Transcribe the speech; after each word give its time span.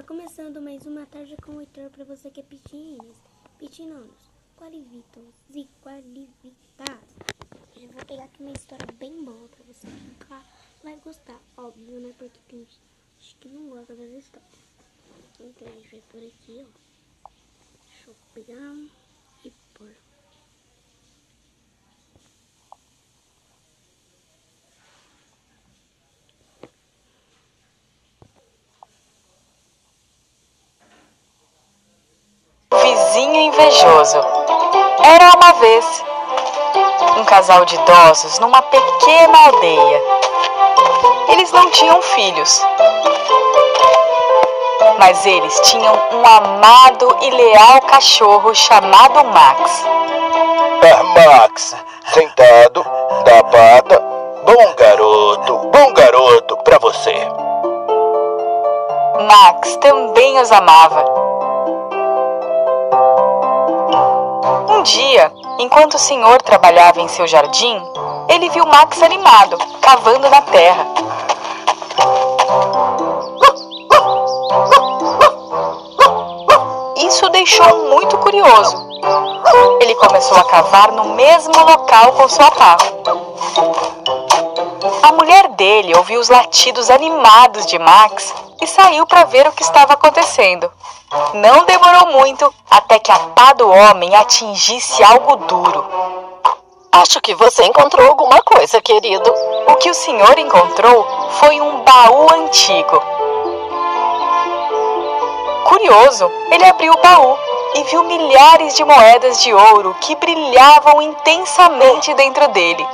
Está 0.00 0.14
começando 0.14 0.62
mais 0.62 0.86
uma 0.86 1.04
tarde 1.04 1.36
com 1.36 1.52
o 1.52 1.60
Heitor 1.60 1.90
para 1.90 2.04
você 2.04 2.30
que 2.30 2.40
é 2.40 2.42
pitininhos, 2.42 3.18
pitinonos, 3.58 4.16
qualivitos 4.56 5.34
e 5.54 5.68
qualivitas. 5.82 7.04
Eu 7.76 7.86
vou 7.90 8.02
pegar 8.06 8.24
aqui 8.24 8.42
uma 8.42 8.52
história 8.52 8.86
bem 8.98 9.22
boa 9.22 9.46
para 9.48 9.62
você 9.64 9.86
ficar, 9.86 10.42
vai 10.82 10.96
gostar, 11.04 11.38
óbvio, 11.54 12.00
né? 12.00 12.14
Porque 12.18 12.40
tem 12.48 12.60
gente 12.60 13.36
que 13.40 13.48
não 13.50 13.68
gosta 13.68 13.94
das 13.94 14.10
histórias. 14.10 14.50
Então 15.38 15.68
a 15.68 15.70
gente 15.70 15.90
vai 15.90 16.02
por 16.10 16.26
aqui, 16.26 16.66
ó. 16.66 17.30
Deixa 17.84 18.08
eu 18.08 18.16
pegar 18.32 18.74
e 19.44 19.52
pôr. 19.74 19.94
Invejoso. 33.40 34.18
Era 35.02 35.32
uma 35.34 35.52
vez 35.54 36.04
um 37.16 37.24
casal 37.24 37.64
de 37.64 37.74
idosos 37.74 38.38
numa 38.38 38.60
pequena 38.60 39.46
aldeia. 39.46 40.02
Eles 41.30 41.50
não 41.50 41.70
tinham 41.70 42.02
filhos, 42.02 42.62
mas 44.98 45.24
eles 45.24 45.58
tinham 45.60 45.94
um 46.12 46.26
amado 46.26 47.16
e 47.22 47.30
leal 47.30 47.80
cachorro 47.80 48.54
chamado 48.54 49.24
Max. 49.24 49.86
Ah, 50.84 51.02
Max, 51.02 51.74
sentado, 52.12 52.84
da 53.24 53.42
pata. 53.44 54.00
Bom 54.44 54.74
garoto, 54.76 55.56
bom 55.70 55.94
garoto 55.94 56.58
pra 56.58 56.78
você. 56.78 57.14
Max 59.18 59.76
também 59.76 60.38
os 60.38 60.52
amava. 60.52 61.29
Um 64.80 64.82
dia, 64.82 65.30
enquanto 65.58 65.96
o 65.96 65.98
senhor 65.98 66.40
trabalhava 66.40 67.02
em 67.02 67.08
seu 67.08 67.26
jardim, 67.26 67.78
ele 68.30 68.48
viu 68.48 68.64
Max 68.64 69.02
animado, 69.02 69.58
cavando 69.78 70.30
na 70.30 70.40
terra. 70.40 70.86
Isso 76.96 77.26
o 77.26 77.28
deixou 77.28 77.90
muito 77.90 78.16
curioso. 78.16 78.88
Ele 79.82 79.94
começou 79.96 80.38
a 80.38 80.44
cavar 80.44 80.92
no 80.92 81.14
mesmo 81.14 81.52
local 81.62 82.12
com 82.14 82.26
sua 82.26 82.50
pá. 82.50 82.78
A 85.02 85.12
mulher 85.12 85.48
dele 85.48 85.96
ouviu 85.96 86.20
os 86.20 86.28
latidos 86.28 86.90
animados 86.90 87.66
de 87.66 87.78
Max 87.78 88.34
e 88.60 88.66
saiu 88.66 89.06
para 89.06 89.24
ver 89.24 89.46
o 89.48 89.52
que 89.52 89.62
estava 89.62 89.94
acontecendo. 89.94 90.70
Não 91.34 91.64
demorou 91.64 92.12
muito 92.12 92.52
até 92.70 92.98
que 92.98 93.10
a 93.10 93.18
pá 93.18 93.52
do 93.52 93.68
homem 93.68 94.14
atingisse 94.14 95.02
algo 95.02 95.36
duro. 95.36 95.84
Acho 96.92 97.20
que 97.20 97.34
você 97.34 97.64
encontrou 97.64 98.06
alguma 98.08 98.42
coisa, 98.42 98.80
querido. 98.80 99.32
O 99.68 99.76
que 99.76 99.90
o 99.90 99.94
senhor 99.94 100.38
encontrou 100.38 101.06
foi 101.38 101.60
um 101.60 101.82
baú 101.82 102.28
antigo. 102.34 103.02
Curioso, 105.64 106.30
ele 106.50 106.64
abriu 106.64 106.92
o 106.92 107.00
baú 107.00 107.38
e 107.74 107.84
viu 107.84 108.02
milhares 108.04 108.74
de 108.74 108.84
moedas 108.84 109.40
de 109.42 109.54
ouro 109.54 109.96
que 110.00 110.14
brilhavam 110.16 111.00
intensamente 111.00 112.12
dentro 112.14 112.48
dele. 112.48 112.86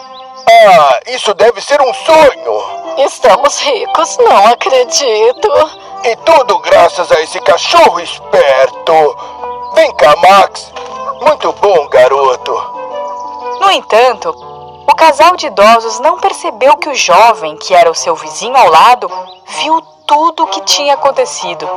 Ah, 0.48 1.00
isso 1.08 1.34
deve 1.34 1.60
ser 1.60 1.82
um 1.82 1.92
sonho. 1.92 3.04
Estamos 3.04 3.60
ricos, 3.60 4.16
não 4.18 4.46
acredito. 4.46 5.48
E 6.04 6.14
tudo 6.16 6.60
graças 6.60 7.10
a 7.10 7.20
esse 7.20 7.40
cachorro 7.40 7.98
esperto. 7.98 8.92
Vem 9.74 9.92
cá, 9.96 10.14
Max. 10.16 10.72
Muito 11.20 11.52
bom, 11.54 11.88
garoto. 11.88 12.52
No 13.60 13.72
entanto, 13.72 14.30
o 14.88 14.94
casal 14.94 15.36
de 15.36 15.48
idosos 15.48 15.98
não 15.98 16.20
percebeu 16.20 16.76
que 16.76 16.90
o 16.90 16.94
jovem, 16.94 17.56
que 17.56 17.74
era 17.74 17.90
o 17.90 17.94
seu 17.94 18.14
vizinho 18.14 18.56
ao 18.56 18.70
lado, 18.70 19.10
viu 19.46 19.80
tudo 20.06 20.44
o 20.44 20.46
que 20.46 20.60
tinha 20.60 20.94
acontecido. 20.94 21.68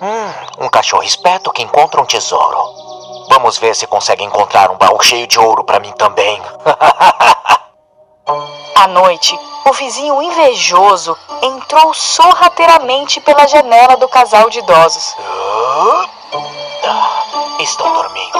Hum, 0.00 0.64
um 0.64 0.68
cachorro 0.68 1.02
esperto 1.02 1.50
que 1.50 1.62
encontra 1.62 2.00
um 2.00 2.06
tesouro. 2.06 2.87
Vamos 3.28 3.58
ver 3.58 3.74
se 3.74 3.86
consegue 3.86 4.24
encontrar 4.24 4.70
um 4.70 4.76
baú 4.76 5.00
cheio 5.00 5.26
de 5.26 5.38
ouro 5.38 5.64
para 5.64 5.80
mim 5.80 5.92
também. 5.92 6.40
À 8.74 8.86
noite, 8.86 9.38
o 9.66 9.72
vizinho 9.72 10.22
invejoso 10.22 11.16
entrou 11.42 11.92
sorrateiramente 11.92 13.20
pela 13.20 13.46
janela 13.46 13.96
do 13.96 14.08
casal 14.08 14.48
de 14.48 14.60
idosos. 14.60 15.16
Estão 17.58 17.92
dormindo. 17.92 18.38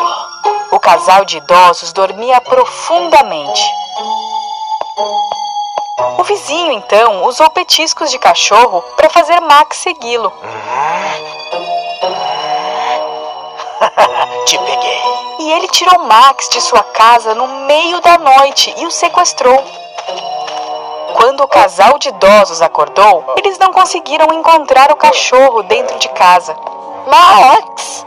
O 0.70 0.78
casal 0.78 1.24
de 1.24 1.38
idosos 1.38 1.92
dormia 1.92 2.40
profundamente. 2.40 3.62
O 6.18 6.22
vizinho, 6.22 6.72
então, 6.72 7.24
usou 7.24 7.50
petiscos 7.50 8.10
de 8.10 8.18
cachorro 8.18 8.82
para 8.96 9.10
fazer 9.10 9.40
Max 9.40 9.78
segui-lo. 9.78 10.32
Te 14.44 14.58
peguei. 14.58 15.02
E 15.40 15.52
ele 15.52 15.68
tirou 15.68 16.00
Max 16.00 16.48
de 16.48 16.60
sua 16.60 16.82
casa 16.82 17.34
no 17.34 17.46
meio 17.66 18.00
da 18.00 18.18
noite 18.18 18.74
e 18.76 18.86
o 18.86 18.90
sequestrou. 18.90 19.62
Quando 21.14 21.42
o 21.42 21.48
casal 21.48 21.98
de 21.98 22.08
idosos 22.08 22.60
acordou, 22.60 23.24
eles 23.36 23.58
não 23.58 23.72
conseguiram 23.72 24.32
encontrar 24.34 24.92
o 24.92 24.96
cachorro 24.96 25.62
dentro 25.62 25.98
de 25.98 26.08
casa. 26.10 26.56
Max! 27.06 28.06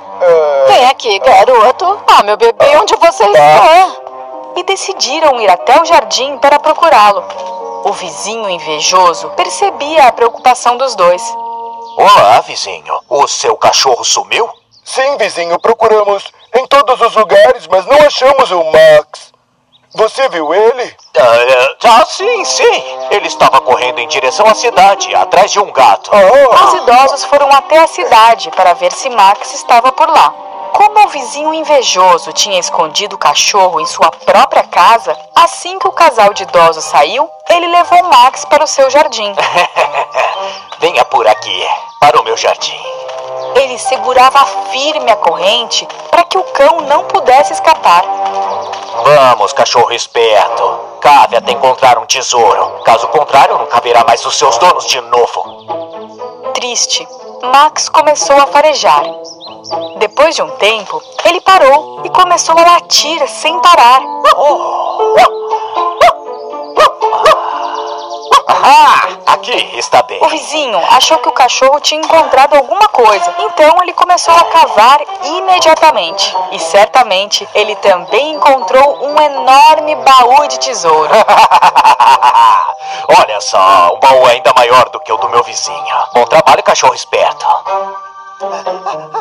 Vem 0.68 0.86
aqui, 0.86 1.18
garoto. 1.20 2.00
Ah, 2.08 2.24
meu 2.24 2.38
bebê, 2.38 2.78
onde 2.78 2.96
você 2.96 3.24
está? 3.24 3.88
E 4.56 4.64
decidiram 4.64 5.40
ir 5.42 5.50
até 5.50 5.82
o 5.82 5.86
jardim 5.86 6.38
para 6.38 6.60
procurá-lo. 6.60 7.24
O 7.84 7.94
vizinho 7.94 8.50
invejoso 8.50 9.30
percebia 9.30 10.08
a 10.08 10.12
preocupação 10.12 10.78
dos 10.78 10.94
dois. 10.94 11.24
Olá, 11.98 12.40
vizinho. 12.42 13.00
O 13.10 13.28
seu 13.28 13.58
cachorro 13.58 14.04
sumiu? 14.04 14.48
Sim, 14.84 15.18
vizinho, 15.18 15.60
procuramos 15.60 16.32
em 16.54 16.66
todos 16.68 17.00
os 17.02 17.16
lugares, 17.16 17.68
mas 17.68 17.86
não 17.86 17.98
achamos 18.06 18.52
o 18.52 18.64
Max. 18.66 19.32
Você 19.94 20.30
viu 20.30 20.54
ele? 20.54 20.96
Ah, 21.18 21.76
ah, 22.00 22.06
sim, 22.06 22.46
sim. 22.46 22.84
Ele 23.10 23.28
estava 23.28 23.60
correndo 23.60 24.00
em 24.00 24.08
direção 24.08 24.48
à 24.48 24.54
cidade, 24.56 25.14
atrás 25.14 25.52
de 25.52 25.60
um 25.60 25.72
gato. 25.72 26.10
Os 26.12 26.74
idosos 26.76 27.26
foram 27.26 27.50
até 27.52 27.78
a 27.78 27.88
cidade 27.88 28.50
para 28.52 28.74
ver 28.74 28.94
se 28.94 29.10
Max 29.10 29.54
estava 29.54 29.92
por 29.92 30.10
lá. 30.10 30.34
Como 30.74 31.06
o 31.06 31.10
vizinho 31.10 31.54
invejoso 31.54 32.32
tinha 32.32 32.58
escondido 32.58 33.16
o 33.16 33.20
cachorro 33.20 33.82
em 33.82 33.86
sua 33.86 34.10
própria 34.10 34.64
casa, 34.64 35.18
assim 35.36 35.78
que 35.78 35.88
o 35.88 35.92
casal 35.92 36.34
de 36.34 36.44
idosos 36.44 36.86
saiu, 36.86 37.30
ele 37.50 37.68
levou 37.68 38.04
Max 38.04 38.46
para 38.46 38.64
o 38.64 38.68
seu 38.68 38.90
jardim. 38.90 39.36
Venha 40.80 41.04
por 41.04 41.28
aqui, 41.28 41.68
para 42.00 42.20
o 42.20 42.24
meu 42.24 42.38
jardim. 42.38 42.82
Ele 43.56 43.78
segurava 43.78 44.46
firme 44.72 45.12
a 45.12 45.16
corrente 45.16 45.88
para 46.10 46.24
que 46.24 46.38
o 46.38 46.44
cão 46.44 46.82
não 46.82 47.06
pudesse 47.06 47.54
escapar. 47.54 48.04
Vamos, 49.04 49.54
cachorro 49.54 49.92
esperto. 49.92 50.80
Cave 51.02 51.36
até 51.36 51.52
encontrar 51.52 51.98
um 51.98 52.06
tesouro. 52.06 52.82
Caso 52.84 53.08
contrário, 53.08 53.58
não 53.58 53.66
caberá 53.66 54.04
mais 54.04 54.26
os 54.26 54.38
seus 54.38 54.58
donos 54.58 54.86
de 54.86 55.02
novo. 55.02 56.52
Triste, 56.54 57.08
Max 57.52 57.90
começou 57.90 58.38
a 58.38 58.48
farejar. 58.48 59.04
Depois 59.98 60.36
de 60.36 60.42
um 60.42 60.50
tempo, 60.58 61.02
ele 61.26 61.42
parou 61.42 62.02
e 62.04 62.10
começou 62.10 62.58
a 62.58 62.62
latir 62.62 63.28
sem 63.28 63.60
parar. 63.62 64.02
Ah, 64.02 64.81
aqui 69.50 69.80
está 69.80 70.04
bem. 70.04 70.20
O 70.22 70.28
vizinho 70.28 70.78
achou 70.92 71.18
que 71.18 71.30
o 71.30 71.32
cachorro 71.32 71.80
tinha 71.80 72.02
encontrado 72.02 72.56
alguma 72.56 72.88
coisa, 72.90 73.34
então 73.40 73.82
ele 73.82 73.94
começou 73.94 74.34
a 74.34 74.44
cavar 74.44 75.00
imediatamente. 75.24 76.36
E 76.52 76.60
certamente 76.60 77.48
ele 77.56 77.76
também 77.78 78.34
encontrou 78.34 79.06
um 79.06 79.20
enorme 79.20 79.96
baú 79.96 80.48
de 80.48 80.60
tesouro. 80.60 81.14
Olha 83.20 83.42
só, 83.42 83.96
um 83.96 84.00
baú 84.00 84.26
ainda 84.28 84.54
maior 84.56 84.90
do 84.90 85.00
que 85.00 85.12
o 85.12 85.18
do 85.18 85.30
meu 85.30 85.44
vizinho. 85.44 85.96
Bom 86.14 86.26
trabalho, 86.26 86.62
cachorro 86.62 86.94
esperto. 86.94 87.46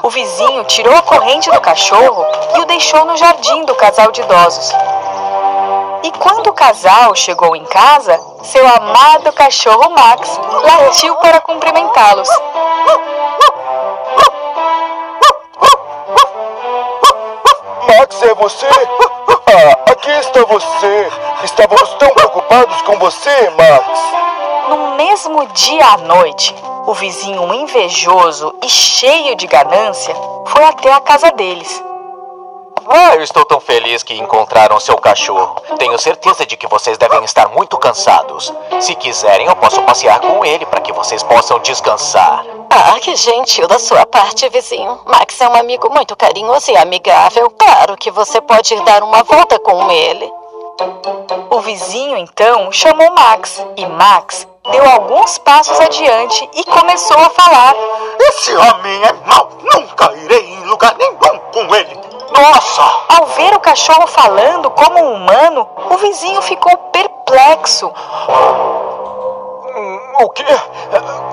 O 0.03 0.11
vizinho 0.11 0.65
tirou 0.65 0.97
a 0.97 1.03
corrente 1.03 1.51
do 1.51 1.61
cachorro 1.61 2.25
e 2.57 2.61
o 2.61 2.65
deixou 2.65 3.05
no 3.05 3.17
jardim 3.17 3.65
do 3.65 3.75
casal 3.75 4.11
de 4.11 4.23
idosos. 4.23 4.73
E 6.03 6.11
quando 6.13 6.47
o 6.47 6.55
casal 6.55 7.15
chegou 7.15 7.55
em 7.55 7.65
casa, 7.67 8.19
seu 8.43 8.67
amado 8.67 9.33
cachorro 9.33 9.91
Max 9.91 10.39
latiu 10.63 11.15
para 11.17 11.41
cumprimentá-los. 11.41 12.29
Max, 17.89 18.23
é 18.23 18.35
você? 18.35 18.67
Ah, 18.67 19.91
aqui 19.93 20.11
está 20.11 20.45
você. 20.45 21.09
Estávamos 21.45 21.95
tão 21.95 22.09
preocupados 22.11 22.83
com 22.83 22.99
você, 22.99 23.51
Max. 23.51 24.01
No 24.69 24.97
mesmo 24.97 25.47
dia 25.49 25.85
à 25.85 25.97
noite, 25.97 26.55
o 26.87 26.95
vizinho 26.95 27.53
invejoso 27.55 28.55
e 28.63 28.69
cheio 28.69 29.35
de 29.37 29.47
ganância 29.47 30.15
foi 30.47 30.65
até 30.65 30.93
a 30.93 31.01
casa 31.01 31.31
deles. 31.33 31.90
Ah, 32.89 33.15
eu 33.15 33.23
estou 33.23 33.45
tão 33.45 33.61
feliz 33.61 34.03
que 34.03 34.15
encontraram 34.15 34.81
seu 34.81 34.97
cachorro. 34.97 35.57
Tenho 35.79 35.99
certeza 35.99 36.47
de 36.47 36.57
que 36.57 36.67
vocês 36.67 36.97
devem 36.97 37.23
estar 37.25 37.49
muito 37.49 37.77
cansados. 37.79 38.53
Se 38.81 38.95
quiserem, 38.95 39.47
eu 39.47 39.57
posso 39.57 39.83
passear 39.83 40.21
com 40.21 40.45
ele 40.45 40.65
para 40.67 40.81
que 40.81 40.93
vocês 40.93 41.23
possam 41.23 41.59
descansar. 41.61 42.45
Ah, 42.71 42.99
que 43.01 43.15
gentil 43.17 43.67
da 43.67 43.79
sua 43.79 44.07
parte, 44.07 44.49
vizinho. 44.49 45.01
Max 45.07 45.41
é 45.41 45.49
um 45.49 45.55
amigo 45.55 45.91
muito 45.91 46.17
carinhoso 46.17 46.71
e 46.71 46.77
amigável. 46.77 47.51
Claro 47.51 47.97
que 47.97 48.11
você 48.11 48.41
pode 48.41 48.75
ir 48.75 48.83
dar 48.85 49.03
uma 49.03 49.23
volta 49.23 49.59
com 49.59 49.91
ele. 49.91 50.33
O 51.51 51.61
vizinho 51.61 52.17
então 52.17 52.73
chamou 52.73 53.11
Max 53.11 53.65
e 53.77 53.85
Max 53.87 54.49
deu 54.71 54.89
alguns 54.89 55.37
passos 55.39 55.79
adiante 55.81 56.49
e 56.55 56.65
começou 56.65 57.19
a 57.19 57.29
falar. 57.31 57.75
Esse 58.19 58.55
homem 58.57 59.03
é 59.05 59.13
mau. 59.27 59.51
Nunca 59.63 60.13
irei 60.25 60.47
em 60.47 60.65
lugar 60.65 60.95
nenhum 60.97 61.39
com 61.53 61.75
ele. 61.75 61.99
Nossa! 62.33 62.83
Ao 63.09 63.27
ver 63.27 63.55
o 63.55 63.61
cachorro 63.61 64.07
falando 64.07 64.71
como 64.71 64.99
um 64.99 65.15
humano, 65.15 65.69
o 65.91 65.97
vizinho 65.99 66.41
ficou 66.43 66.77
perplexo. 66.93 67.93
O 70.21 70.31
quê? 70.31 70.45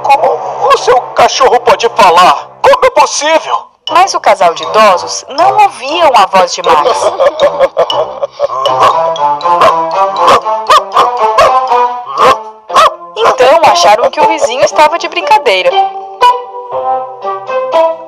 Como 0.03 0.67
o 0.73 0.77
seu 0.77 0.99
cachorro 1.13 1.59
pode 1.59 1.89
falar? 1.89 2.49
Como 2.61 2.85
é 2.85 2.89
possível? 2.89 3.67
Mas 3.89 4.13
o 4.13 4.19
casal 4.19 4.53
de 4.53 4.63
idosos 4.63 5.25
não 5.29 5.57
ouviam 5.63 6.11
a 6.13 6.25
voz 6.25 6.53
de 6.53 6.61
Max. 6.61 6.89
Então 13.15 13.71
acharam 13.71 14.09
que 14.09 14.19
o 14.19 14.27
vizinho 14.27 14.63
estava 14.63 15.00
de 15.00 15.07
brincadeira. 15.07 15.69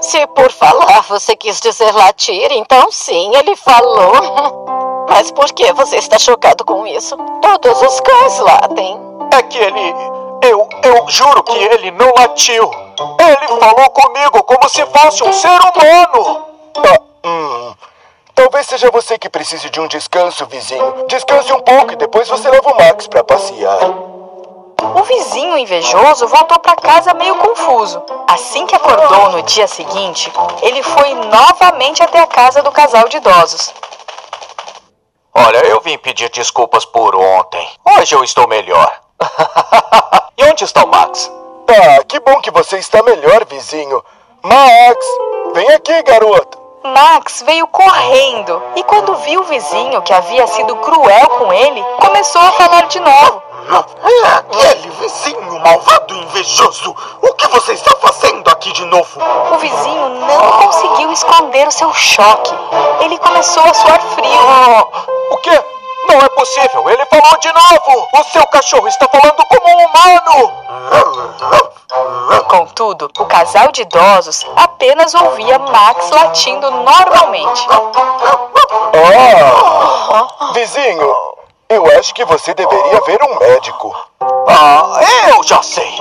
Se 0.09 0.25
por 0.25 0.51
falar 0.51 1.03
você 1.03 1.35
quis 1.35 1.61
dizer 1.61 1.93
latir, 1.93 2.51
então 2.53 2.91
sim, 2.91 3.31
ele 3.35 3.55
falou. 3.55 5.05
Mas 5.07 5.29
por 5.29 5.45
que 5.53 5.71
você 5.73 5.97
está 5.97 6.17
chocado 6.17 6.65
com 6.65 6.87
isso? 6.87 7.15
Todos 7.39 7.79
os 7.79 7.99
cães 7.99 8.39
latem. 8.39 8.99
É 9.31 9.43
que 9.43 9.59
ele. 9.59 9.93
Eu, 10.41 10.67
eu 10.81 11.07
juro 11.07 11.43
que 11.43 11.55
ele 11.55 11.91
não 11.91 12.11
latiu. 12.17 12.71
Ele 13.19 13.59
falou 13.59 13.89
comigo 13.91 14.41
como 14.45 14.67
se 14.67 14.83
fosse 14.87 15.23
um 15.23 15.31
ser 15.31 15.59
humano. 15.59 16.45
Ah, 16.77 17.01
hum. 17.27 17.73
Talvez 18.33 18.65
seja 18.65 18.89
você 18.89 19.15
que 19.15 19.29
precise 19.29 19.69
de 19.69 19.79
um 19.79 19.87
descanso, 19.87 20.43
vizinho. 20.47 21.05
Descanse 21.07 21.53
um 21.53 21.59
pouco 21.59 21.93
e 21.93 21.95
depois 21.95 22.27
você 22.27 22.49
leva 22.49 22.67
o 22.67 22.75
Max 22.75 23.05
pra 23.05 23.23
passear. 23.23 23.77
O 24.95 25.03
vizinho 25.03 25.57
invejoso 25.57 26.27
voltou 26.27 26.59
para 26.59 26.75
casa 26.75 27.13
meio 27.13 27.35
confuso. 27.35 28.03
Assim 28.27 28.65
que 28.65 28.75
acordou 28.75 29.31
no 29.31 29.43
dia 29.43 29.67
seguinte, 29.67 30.31
ele 30.61 30.81
foi 30.83 31.13
novamente 31.13 32.03
até 32.03 32.19
a 32.19 32.27
casa 32.27 32.61
do 32.61 32.71
casal 32.71 33.07
de 33.07 33.17
idosos. 33.17 33.73
Olha, 35.33 35.65
eu 35.67 35.79
vim 35.81 35.97
pedir 35.97 36.29
desculpas 36.29 36.85
por 36.85 37.15
ontem. 37.15 37.67
Hoje 37.97 38.13
eu 38.13 38.23
estou 38.23 38.47
melhor. 38.47 38.91
e 40.37 40.43
onde 40.45 40.63
está 40.63 40.83
o 40.83 40.87
Max? 40.87 41.31
Ah, 41.67 42.03
que 42.03 42.19
bom 42.19 42.41
que 42.41 42.51
você 42.51 42.77
está 42.77 43.01
melhor, 43.03 43.45
vizinho. 43.45 44.03
Max, 44.43 45.05
vem 45.53 45.71
aqui, 45.71 46.03
garoto. 46.03 46.58
Max 46.83 47.43
veio 47.45 47.67
correndo 47.67 48.61
e, 48.75 48.83
quando 48.83 49.15
viu 49.17 49.41
o 49.41 49.45
vizinho 49.45 50.01
que 50.01 50.13
havia 50.13 50.47
sido 50.47 50.75
cruel 50.77 51.27
com 51.37 51.51
ele, 51.51 51.83
começou 51.99 52.41
a 52.41 52.51
falar 52.53 52.87
de 52.87 52.99
novo. 52.99 53.43
É 54.23 54.27
aquele 54.37 54.89
vizinho 54.91 55.59
malvado 55.59 56.13
e 56.13 56.23
invejoso. 56.23 56.95
O 57.21 57.33
que 57.33 57.47
você 57.49 57.73
está 57.73 57.95
fazendo 57.97 58.49
aqui 58.49 58.71
de 58.71 58.85
novo? 58.85 59.19
O 59.53 59.57
vizinho 59.57 60.09
não 60.09 60.51
conseguiu 60.51 61.11
esconder 61.11 61.67
o 61.67 61.71
seu 61.71 61.93
choque. 61.93 62.53
Ele 63.01 63.17
começou 63.19 63.63
a 63.63 63.73
suar 63.73 64.01
frio. 64.01 64.31
Ah, 64.31 64.87
o 65.31 65.37
quê? 65.37 65.63
Não 66.07 66.19
é 66.19 66.29
possível. 66.29 66.89
Ele 66.89 67.05
falou 67.05 67.37
de 67.39 67.51
novo. 67.53 68.07
O 68.13 68.23
seu 68.23 68.47
cachorro 68.47 68.87
está 68.87 69.07
falando 69.07 69.45
como 69.45 69.69
um 69.69 69.85
humano. 69.85 70.68
Contudo, 72.79 73.11
o 73.19 73.25
casal 73.25 73.73
de 73.73 73.81
idosos 73.81 74.45
apenas 74.55 75.13
ouvia 75.13 75.59
Max 75.59 76.09
latindo 76.11 76.71
normalmente. 76.71 77.67
Ah, 80.13 80.51
vizinho, 80.53 81.13
eu 81.67 81.85
acho 81.99 82.13
que 82.13 82.23
você 82.23 82.53
deveria 82.53 83.01
ver 83.01 83.21
um 83.21 83.37
médico. 83.37 83.93
Ah, 84.47 84.97
eu 85.27 85.43
já 85.43 85.61
sei. 85.61 85.91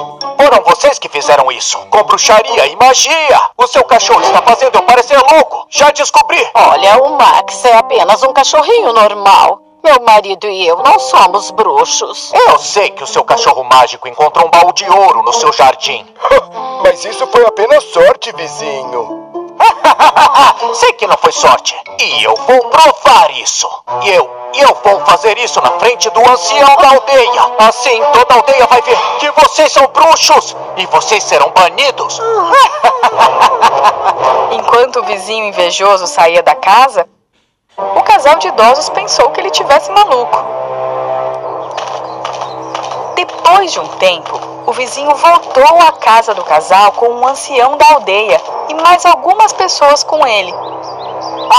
Foram 0.41 0.63
vocês 0.65 1.01
que 1.01 1.09
fizeram 1.09 1.51
isso. 1.51 1.77
Com 1.91 2.05
bruxaria 2.05 2.67
e 2.69 2.77
magia. 2.77 3.41
O 3.57 3.67
seu 3.67 3.83
cachorro 3.83 4.21
está 4.21 4.41
fazendo 4.43 4.77
eu 4.77 4.83
parecer 4.83 5.19
louco. 5.33 5.67
Já 5.71 5.91
descobri. 5.91 6.49
Olha, 6.55 7.03
o 7.03 7.19
Max 7.19 7.65
é 7.65 7.77
apenas 7.77 8.23
um 8.23 8.33
cachorrinho 8.33 8.93
normal. 8.93 9.68
Meu 9.89 10.03
marido 10.03 10.47
e 10.47 10.69
eu 10.69 10.77
não 10.83 10.99
somos 10.99 11.51
bruxos. 11.51 12.31
Eu 12.35 12.59
sei 12.59 12.91
que 12.91 13.03
o 13.03 13.07
seu 13.07 13.25
cachorro 13.25 13.65
mágico 13.65 14.07
encontrou 14.07 14.47
um 14.47 14.51
baú 14.51 14.71
de 14.71 14.85
ouro 14.87 15.23
no 15.23 15.33
seu 15.33 15.51
jardim. 15.51 16.07
Mas 16.85 17.07
isso 17.07 17.27
foi 17.29 17.47
apenas 17.47 17.85
sorte, 17.85 18.31
vizinho. 18.37 19.57
sei 20.75 20.93
que 20.93 21.07
não 21.07 21.17
foi 21.17 21.33
sorte. 21.33 21.75
E 21.99 22.23
eu 22.23 22.37
vou 22.37 22.69
provar 22.69 23.31
isso. 23.39 23.67
E 24.03 24.11
eu, 24.11 24.31
eu 24.57 24.79
vou 24.85 25.01
fazer 25.07 25.39
isso 25.39 25.59
na 25.63 25.71
frente 25.79 26.11
do 26.11 26.21
ancião 26.21 26.77
da 26.77 26.91
aldeia. 26.91 27.53
Assim 27.61 27.99
toda 28.13 28.35
a 28.35 28.37
aldeia 28.37 28.67
vai 28.67 28.83
ver 28.83 28.99
que 29.21 29.31
vocês 29.41 29.73
são 29.73 29.87
bruxos 29.87 30.55
e 30.77 30.85
vocês 30.85 31.25
serão 31.25 31.51
banidos. 31.53 32.21
Enquanto 34.53 35.01
o 35.01 35.05
vizinho 35.05 35.47
invejoso 35.47 36.07
saía 36.07 36.43
da 36.43 36.55
casa, 36.55 37.09
o 37.79 38.03
casal 38.03 38.37
de 38.37 38.49
idosos 38.49 38.89
pensou 38.89 39.31
que 39.31 39.41
ele 39.41 39.51
tivesse 39.51 39.91
maluco. 39.93 40.37
Depois 43.15 43.73
de 43.73 43.79
um 43.79 43.89
tempo, 43.99 44.39
o 44.67 44.73
vizinho 44.73 45.15
voltou 45.15 45.81
à 45.81 45.93
casa 45.93 46.35
do 46.35 46.43
casal 46.45 46.93
com 46.93 47.09
um 47.09 47.27
ancião 47.27 47.77
da 47.77 47.95
aldeia 47.95 48.41
e 48.69 48.75
mais 48.75 49.07
algumas 49.07 49.53
pessoas 49.53 50.03
com 50.03 50.27
ele. 50.27 50.53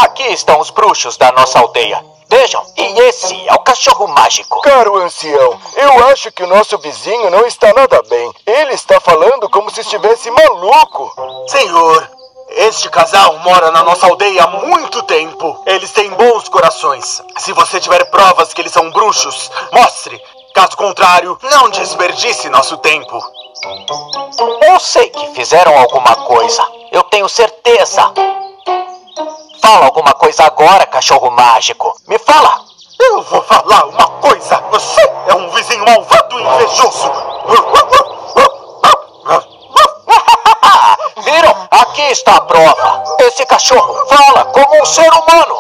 Aqui 0.04 0.24
estão 0.34 0.60
os 0.60 0.70
bruxos 0.70 1.18
da 1.18 1.32
nossa 1.32 1.60
aldeia. 1.60 2.04
Vejam, 2.28 2.64
e 2.78 3.00
esse 3.02 3.48
é 3.48 3.54
o 3.54 3.60
cachorro 3.60 4.08
mágico. 4.08 4.62
Caro 4.62 4.98
ancião, 4.98 5.60
eu 5.76 6.08
acho 6.10 6.32
que 6.32 6.44
o 6.44 6.48
nosso 6.48 6.78
vizinho 6.78 7.32
não 7.32 7.46
está 7.48 7.74
nada 7.74 8.04
bem. 8.04 8.32
Ele 8.46 8.74
está 8.74 9.00
falando 9.00 9.50
como 9.50 9.72
se 9.72 9.82
estivesse 9.82 10.30
maluco. 10.30 11.12
Senhor, 11.48 12.19
este 12.52 12.90
casal 12.90 13.38
mora 13.40 13.72
na 13.72 13.84
nossa 13.84 14.08
aldeia 14.08 14.44
há 14.44 14.48
muito 14.48 15.04
tempo. 15.04 15.62
Eles 15.66 15.92
têm 15.92 16.10
bons 16.12 16.50
corações. 16.50 17.22
Se 17.38 17.54
você 17.54 17.80
tiver 17.80 18.04
provas 18.06 18.54
que 18.54 18.62
eles 18.62 18.72
são 18.72 18.90
bruxos, 18.92 19.52
mostre. 19.72 20.20
Caso 20.54 20.76
contrário, 20.76 21.38
não 21.44 21.70
desperdice 21.70 22.50
nosso 22.50 22.78
tempo. 22.78 23.22
Eu 24.62 24.80
sei 24.80 25.10
que 25.10 25.28
fizeram 25.34 25.78
alguma 25.78 26.16
coisa. 26.16 26.66
Eu 26.92 27.04
tenho 27.04 27.30
certeza. 27.30 28.12
Fala 29.62 29.86
alguma 29.86 30.14
coisa 30.14 30.44
agora, 30.46 30.86
cachorro 30.86 31.30
mágico. 31.30 31.96
Me 32.08 32.18
fala. 32.18 32.62
Eu 33.00 33.22
vou 33.22 33.42
falar 33.44 33.86
uma 33.86 34.08
coisa. 34.22 34.58
Você 34.72 35.02
é 35.28 35.36
um 35.36 35.50
vizinho 35.52 35.86
malvado 35.86 36.40
e 36.40 36.44
invejoso. 36.44 37.12
Viram? 41.30 41.68
Aqui 41.70 42.02
está 42.12 42.38
a 42.38 42.42
prova. 42.42 43.04
Esse 43.20 43.46
cachorro 43.46 44.08
fala 44.08 44.46
como 44.46 44.82
um 44.82 44.86
ser 44.86 45.08
humano. 45.14 45.56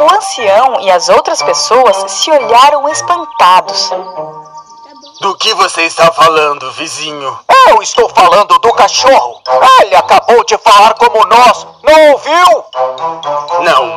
O 0.00 0.14
ancião 0.14 0.80
e 0.80 0.90
as 0.90 1.10
outras 1.10 1.42
pessoas 1.42 2.10
se 2.10 2.30
olharam 2.30 2.88
espantados. 2.88 3.90
Do 5.20 5.36
que 5.36 5.52
você 5.54 5.82
está 5.82 6.10
falando, 6.10 6.72
vizinho? 6.72 7.38
Eu 7.68 7.82
estou 7.82 8.08
falando 8.08 8.58
do 8.60 8.72
cachorro. 8.72 9.42
Ele 9.82 9.94
acabou 9.94 10.42
de 10.44 10.56
falar 10.56 10.94
como 10.94 11.26
nós. 11.26 11.66
Não 11.82 12.12
ouviu? 12.12 12.64
Não, 13.64 13.96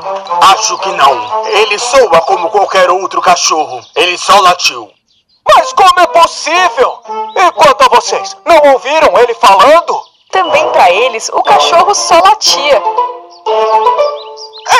acho 0.51 0.77
que 0.79 0.89
não. 0.89 1.45
Ele 1.47 1.79
soa 1.79 2.19
como 2.21 2.49
qualquer 2.49 2.89
outro 2.89 3.21
cachorro. 3.21 3.81
Ele 3.95 4.17
só 4.17 4.37
latiu. 4.41 4.91
Mas 5.55 5.71
como 5.71 5.99
é 6.01 6.07
possível? 6.07 6.99
E 7.37 7.51
quanto 7.53 7.81
a 7.81 7.87
vocês, 7.87 8.35
não 8.45 8.73
ouviram 8.73 9.17
ele 9.19 9.33
falando? 9.35 10.10
Também 10.51 10.69
para 10.73 10.91
eles, 10.91 11.29
o 11.29 11.41
cachorro 11.43 11.95
só 11.95 12.19
latia. 12.19 12.83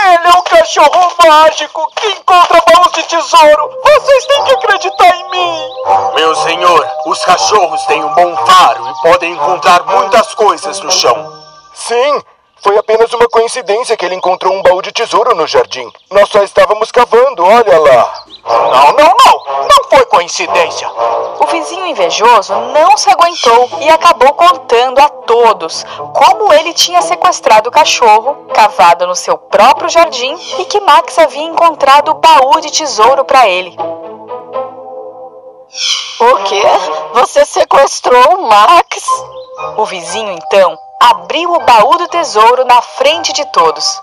Ele 0.03 0.27
é 0.27 0.37
um 0.37 0.41
cachorro 0.41 1.13
mágico 1.25 1.89
que 1.95 2.07
encontra 2.07 2.61
baús 2.73 2.91
de 2.91 3.03
tesouro. 3.03 3.69
Vocês 3.81 4.25
têm 4.25 4.43
que 4.43 4.51
acreditar 4.51 5.15
em 5.15 5.29
mim. 5.29 5.69
Meu 6.15 6.35
senhor, 6.35 6.87
os 7.05 7.23
cachorros 7.23 7.81
têm 7.85 8.03
um 8.03 8.13
bom 8.13 8.35
faro 8.45 8.85
e 8.85 9.01
podem 9.01 9.31
encontrar 9.31 9.85
muitas 9.85 10.35
coisas 10.35 10.81
no 10.81 10.91
chão. 10.91 11.31
Sim, 11.73 12.21
Foi 12.63 12.77
apenas 12.77 13.11
uma 13.13 13.27
coincidência 13.27 13.97
que 13.97 14.05
ele 14.05 14.13
encontrou 14.13 14.53
um 14.53 14.61
baú 14.61 14.81
de 14.83 14.91
tesouro 14.91 15.33
no 15.33 15.47
jardim. 15.47 15.89
Nós 16.11 16.29
só 16.29 16.43
estávamos 16.43 16.91
cavando, 16.91 17.43
olha 17.43 17.79
lá. 17.79 18.23
Não, 18.45 18.91
não, 18.91 19.15
não. 19.25 19.67
Não 19.67 19.80
foi 19.91 20.05
coincidência. 20.05 20.89
O 20.89 21.45
vizinho 21.48 21.86
invejoso 21.86 22.53
não 22.53 22.95
se 22.95 23.10
aguentou 23.10 23.69
e 23.81 23.89
acabou 23.89 24.33
contando 24.33 25.00
a 25.00 25.10
todos 25.10 25.86
como 26.15 26.53
ele 26.53 26.74
tinha 26.74 27.01
sequestrado 27.01 27.67
o 27.67 27.71
cachorro, 27.71 28.45
cavado 28.53 29.05
no 29.05 29.15
seu 29.15 29.38
próprio 29.38 29.89
jardim 29.89 30.33
e 30.60 30.65
que 30.65 30.79
Max 30.79 31.19
havia 31.19 31.43
encontrado 31.43 32.12
o 32.12 32.15
baú 32.15 32.62
de 32.62 32.71
tesouro 32.71 33.25
para 33.25 33.50
ele. 33.50 33.75
O 36.19 36.43
quê? 36.43 36.63
Você 37.15 37.43
sequestrou 37.43 38.38
o 38.38 38.48
Max? 38.48 39.05
O 39.75 39.86
vizinho 39.86 40.31
então 40.31 40.77
abriu 41.01 41.51
o 41.51 41.60
baú 41.60 41.98
do 41.98 42.07
tesouro 42.07 42.63
na 42.63 42.81
frente 42.81 43.33
de 43.33 43.43
todos 43.51 44.01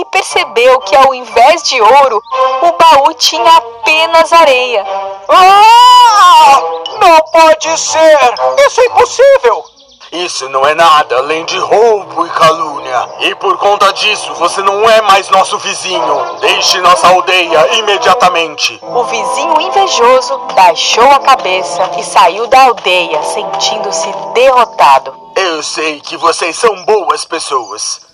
e 0.00 0.04
percebeu 0.06 0.80
que 0.80 0.96
ao 0.96 1.14
invés 1.14 1.62
de 1.64 1.80
ouro, 1.80 2.22
o 2.62 2.72
baú 2.72 3.12
tinha 3.14 3.56
apenas 3.56 4.32
areia. 4.32 4.84
Ah! 5.28 6.62
Não 7.00 7.18
pode 7.32 7.78
ser! 7.78 8.18
Isso 8.66 8.80
é 8.80 8.86
impossível! 8.86 9.64
Isso 10.12 10.48
não 10.48 10.66
é 10.66 10.74
nada 10.74 11.18
além 11.18 11.44
de 11.44 11.56
roubo 11.56 12.26
e 12.26 12.30
calúnia. 12.30 13.08
E 13.20 13.34
por 13.36 13.56
conta 13.58 13.92
disso, 13.92 14.34
você 14.34 14.60
não 14.60 14.88
é 14.90 15.00
mais 15.02 15.28
nosso 15.28 15.56
vizinho. 15.58 16.36
Deixe 16.40 16.80
nossa 16.80 17.06
aldeia 17.08 17.76
imediatamente. 17.76 18.80
O 18.82 19.04
vizinho 19.04 19.60
invejoso 19.60 20.36
baixou 20.56 21.08
a 21.12 21.20
cabeça 21.20 21.90
e 21.96 22.02
saiu 22.02 22.48
da 22.48 22.64
aldeia, 22.64 23.22
sentindo-se 23.22 24.08
derrotado. 24.34 25.14
Eu 25.36 25.62
sei 25.62 26.00
que 26.00 26.16
vocês 26.16 26.56
são 26.58 26.84
boas 26.84 27.24
pessoas. 27.24 28.09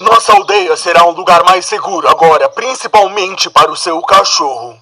Nossa 0.00 0.32
aldeia 0.32 0.74
será 0.78 1.04
um 1.04 1.10
lugar 1.10 1.44
mais 1.44 1.66
seguro 1.66 2.08
agora, 2.08 2.48
principalmente 2.48 3.50
para 3.50 3.70
o 3.70 3.76
seu 3.76 4.00
cachorro. 4.00 4.74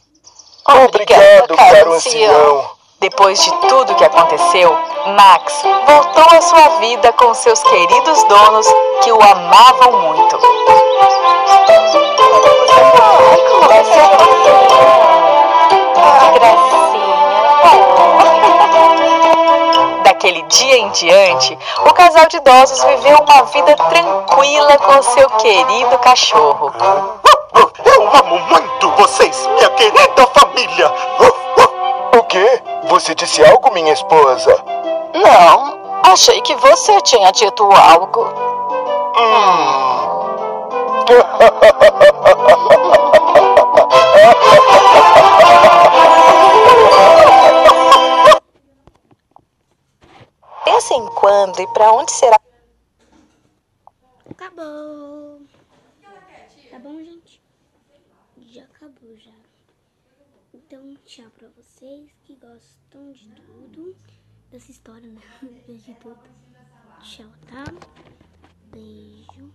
Obrigado, 0.86 1.56
caro 1.56 1.94
ancião. 1.94 2.70
Depois 3.00 3.42
de 3.42 3.50
tudo 3.68 3.96
que 3.96 4.04
aconteceu, 4.04 4.70
Max 5.06 5.62
voltou 5.86 6.24
à 6.36 6.40
sua 6.40 6.68
vida 6.78 7.12
com 7.14 7.34
seus 7.34 7.60
queridos 7.64 8.22
donos 8.24 8.66
que 9.02 9.10
o 9.10 9.20
amavam 9.20 10.00
muito. 10.00 10.38
Que 16.20 16.38
gracinha. 16.38 16.78
Daquele 20.18 20.42
dia 20.48 20.78
em 20.78 20.90
diante, 20.90 21.56
o 21.86 21.94
casal 21.94 22.26
de 22.26 22.38
idosos 22.38 22.82
viveu 22.82 23.18
uma 23.18 23.44
vida 23.44 23.76
tranquila 23.76 24.76
com 24.78 25.00
seu 25.00 25.30
querido 25.30 25.96
cachorro. 25.98 26.72
Eu 27.84 28.02
amo 28.02 28.40
muito 28.40 28.90
vocês, 28.96 29.46
minha 29.46 29.70
querida 29.70 30.26
família. 30.34 30.92
O 32.18 32.24
quê? 32.24 32.60
Você 32.88 33.14
disse 33.14 33.44
algo, 33.44 33.72
minha 33.72 33.92
esposa? 33.92 34.60
Não, 35.14 35.78
achei 36.02 36.40
que 36.40 36.56
você 36.56 37.00
tinha 37.02 37.30
dito 37.30 37.62
algo. 37.72 38.26
Pensa 41.06 41.28
quando 51.28 51.60
e 51.60 51.66
para 51.74 51.92
onde 51.92 52.10
será? 52.10 52.40
Acabou. 54.30 55.42
Tá 56.70 56.78
bom, 56.78 57.04
gente? 57.04 57.42
Já 58.46 58.64
acabou 58.64 59.14
já. 59.18 59.34
Então, 60.54 60.96
tchau 61.04 61.30
pra 61.38 61.48
vocês 61.48 62.10
que 62.24 62.34
gostam 62.34 63.12
de 63.12 63.28
tudo. 63.28 63.94
Dessa 64.50 64.70
história, 64.70 65.10
né? 65.10 65.20
De 65.68 65.94
tudo. 65.96 66.18
Tchau, 67.02 67.30
tá? 67.46 67.64
Beijo. 68.72 69.52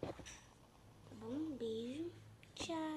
Tá 0.00 1.14
bom? 1.20 1.54
Beijo. 1.58 2.10
Tchau. 2.54 2.92